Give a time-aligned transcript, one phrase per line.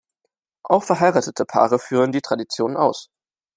[0.63, 3.11] Auch verheiratete Paare führen die Tradition aus.